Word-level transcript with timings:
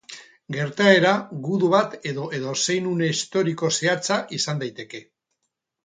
Gertaera 0.53 1.11
gudu 1.49 1.69
bat 1.75 1.93
edo 2.13 2.27
edozein 2.39 2.91
une 2.95 3.13
historiko 3.17 3.73
zehatza 3.79 4.21
izan 4.41 4.65
daiteke. 4.65 5.09